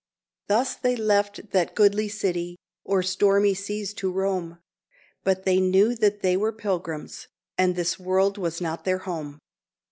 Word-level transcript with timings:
"Thus 0.47 0.73
they 0.73 0.95
left 0.95 1.51
that 1.51 1.75
goodly 1.75 2.09
city," 2.09 2.57
o'er 2.89 3.03
stormy 3.03 3.53
seas 3.53 3.93
to 3.93 4.11
roam; 4.11 4.57
"But 5.23 5.43
they 5.43 5.59
knew 5.59 5.93
that 5.93 6.21
they 6.23 6.35
were 6.35 6.51
pilgrims," 6.53 7.27
and 7.55 7.75
this 7.75 7.99
world 7.99 8.39
was 8.39 8.59
not 8.59 8.83
their 8.83 8.97
home. 9.05 9.37